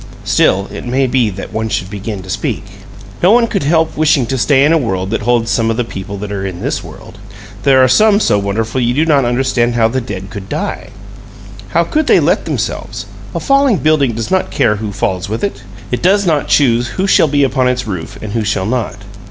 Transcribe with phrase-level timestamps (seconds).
[0.23, 2.63] Still, it may be that one should begin to speak.
[3.21, 5.83] No one could help wishing to stay in a world that holds some of the
[5.83, 7.19] people that are in this world.
[7.61, 10.89] There are some so wonderful you do not understand how the dead COULD die.
[11.69, 13.05] How could they let themselves?
[13.35, 15.61] A falling building does not care who falls with it.
[15.91, 18.95] It does not choose who shall be upon its roof and who shall not.